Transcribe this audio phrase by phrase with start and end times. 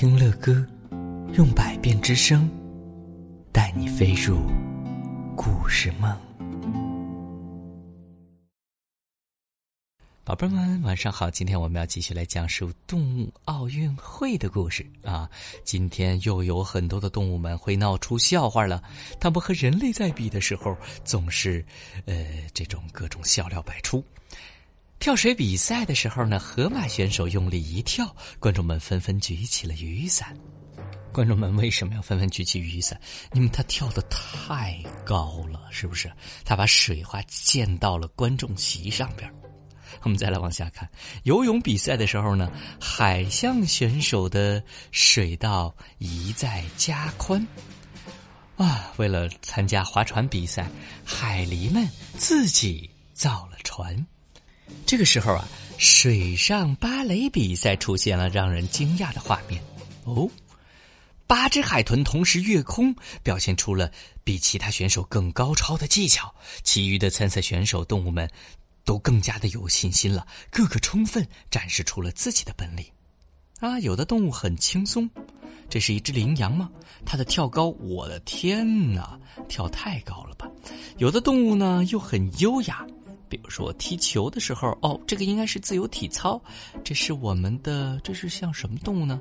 [0.00, 0.64] 听乐歌，
[1.32, 2.48] 用百变之声，
[3.52, 4.38] 带你飞入
[5.36, 6.16] 故事梦。
[10.22, 11.28] 宝贝们，晚上好！
[11.28, 15.28] 今天我们要继续来讲述动物奥运会的故事啊！
[15.64, 18.80] 今天又有很多的动物们会闹出笑话了。
[19.18, 21.66] 它们和人类在比的时候，总是，
[22.04, 22.24] 呃，
[22.54, 24.04] 这种各种笑料百出。
[24.98, 30.36] 跳水比赛的时候呢，河马选手用力一跳，观众们纷纷举起了雨伞。
[31.12, 33.00] 观众们为什么要纷纷举起雨伞？
[33.32, 36.10] 因为他跳的太高了，是不是？
[36.44, 39.32] 他把水花溅到了观众席上边。
[40.02, 40.88] 我们再来往下看，
[41.22, 47.44] 游泳比赛的时候呢，海象选手的水道一再加宽。
[48.56, 50.68] 啊，为了参加划船比赛，
[51.04, 54.06] 海狸们自己造了船。
[54.86, 55.46] 这个时候啊，
[55.76, 59.62] 水上芭蕾比赛出现了让人惊讶的画面。
[60.04, 60.28] 哦，
[61.26, 63.90] 八只海豚同时跃空，表现出了
[64.24, 66.34] 比其他选手更高超的技巧。
[66.62, 68.28] 其余的参赛选手动物们
[68.84, 72.84] 都更加的有信心了，个个充分展示出了自己的本领。
[73.60, 75.10] 啊，有的动物很轻松，
[75.68, 76.70] 这是一只羚羊吗？
[77.04, 80.48] 它的跳高，我的天哪，跳太高了吧！
[80.96, 82.86] 有的动物呢又很优雅。
[83.28, 86.40] 比如说踢球的时候，哦，这个应该是自由体操。
[86.82, 89.20] 这是我们的，这是像什么动物呢？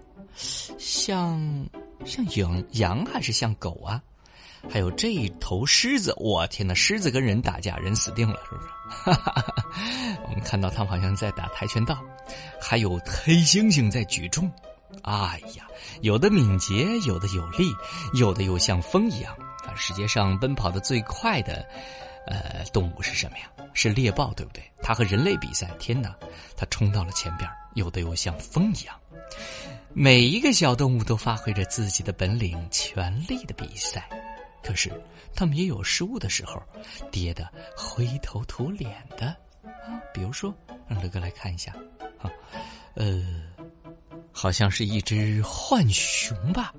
[0.77, 1.67] 像
[2.05, 4.01] 像羊羊还是像狗啊？
[4.69, 6.73] 还有这一头狮子，我天哪！
[6.73, 8.61] 狮子跟人打架，人死定了，是不
[9.13, 9.19] 是？
[10.27, 11.97] 我们看到他们好像在打跆拳道。
[12.59, 14.51] 还有黑猩猩在举重。
[15.03, 15.65] 哎呀，
[16.01, 17.71] 有的敏捷，有的有力，
[18.13, 19.33] 有的又像风一样。
[19.65, 21.65] 啊，世界上奔跑的最快的。
[22.27, 23.49] 呃，动物是什么呀？
[23.73, 24.61] 是猎豹，对不对？
[24.81, 26.15] 它和人类比赛，天哪，
[26.55, 28.99] 它冲到了前边，有的又像风一样。
[29.93, 34.07] 每一个小动物都发挥着自己的本领，全力的比赛。
[34.61, 34.91] 可是，
[35.33, 36.61] 它们也有失误的时候，
[37.11, 39.27] 跌得灰头土脸的
[39.63, 40.01] 啊。
[40.13, 40.53] 比如说，
[40.87, 41.73] 让乐哥来看一下，
[42.19, 42.29] 啊，
[42.95, 43.23] 呃，
[44.31, 46.73] 好像是一只浣熊吧，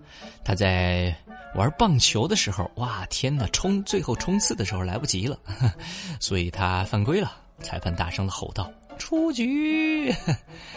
[0.45, 1.17] 它在。
[1.59, 3.49] 玩棒球的时候，哇天呐！
[3.53, 5.37] 冲最后冲刺的时候来不及了，
[6.21, 7.33] 所以他犯规了。
[7.61, 10.15] 裁判大声的吼道：“出局！”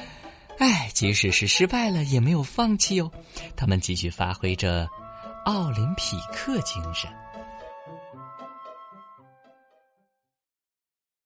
[0.58, 3.12] 哎，即使是失败了，也没有放弃哦。
[3.56, 4.90] 他们继续发挥着
[5.46, 7.08] 奥林匹克精神。